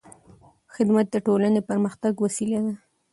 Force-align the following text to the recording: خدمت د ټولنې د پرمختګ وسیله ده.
خدمت 0.73 1.05
د 1.11 1.15
ټولنې 1.25 1.59
د 1.61 1.65
پرمختګ 1.69 2.13
وسیله 2.25 2.59
ده. 2.65 2.73